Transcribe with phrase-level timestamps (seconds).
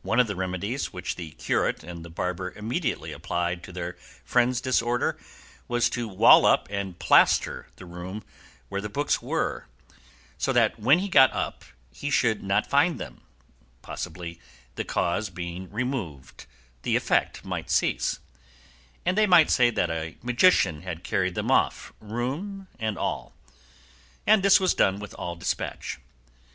[0.00, 4.62] One of the remedies which the curate and the barber immediately applied to their friend's
[4.62, 5.18] disorder
[5.68, 8.24] was to wall up and plaster the room
[8.70, 9.66] where the books were,
[10.38, 13.20] so that when he got up he should not find them
[13.82, 14.40] (possibly
[14.76, 16.46] the cause being removed
[16.80, 18.20] the effect might cease),
[19.04, 23.34] and they might say that a magician had carried them off, room and all;
[24.26, 25.98] and this was done with all despatch.